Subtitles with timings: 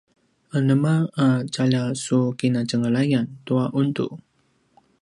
[0.57, 0.93] anema
[1.25, 4.07] a tjaljasukinatjenglayan tua ’undu?